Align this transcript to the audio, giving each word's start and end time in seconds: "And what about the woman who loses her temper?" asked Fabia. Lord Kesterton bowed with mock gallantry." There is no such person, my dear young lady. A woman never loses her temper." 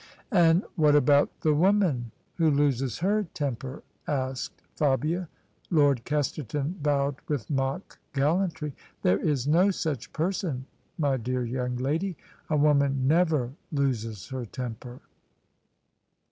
"And 0.31 0.63
what 0.77 0.95
about 0.95 1.41
the 1.41 1.53
woman 1.53 2.09
who 2.37 2.49
loses 2.49 2.97
her 2.97 3.25
temper?" 3.35 3.83
asked 4.07 4.63
Fabia. 4.75 5.29
Lord 5.69 6.05
Kesterton 6.05 6.73
bowed 6.81 7.17
with 7.27 7.51
mock 7.51 7.99
gallantry." 8.11 8.73
There 9.03 9.19
is 9.19 9.45
no 9.47 9.69
such 9.69 10.11
person, 10.11 10.65
my 10.97 11.17
dear 11.17 11.45
young 11.45 11.75
lady. 11.75 12.17
A 12.49 12.57
woman 12.57 13.07
never 13.07 13.53
loses 13.71 14.29
her 14.29 14.43
temper." 14.43 15.01